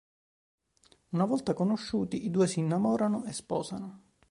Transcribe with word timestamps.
Una 1.11 1.25
volta 1.25 1.53
conosciuti, 1.53 2.25
i 2.25 2.31
due 2.31 2.47
si 2.47 2.57
innamorano 2.59 3.23
e 3.25 3.33
sposano. 3.33 4.01